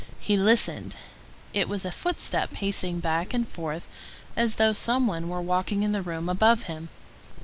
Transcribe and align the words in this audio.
He 0.19 0.35
listened; 0.35 0.95
it 1.53 1.69
was 1.69 1.85
a 1.85 1.91
footstep 1.91 2.53
pacing 2.53 3.01
back 3.01 3.35
and 3.35 3.47
forth, 3.47 3.85
as 4.35 4.55
though 4.55 4.73
some 4.73 5.05
one 5.05 5.29
were 5.29 5.43
walking 5.43 5.83
in 5.83 5.91
the 5.91 6.01
room 6.01 6.27
above 6.27 6.63
him. 6.63 6.89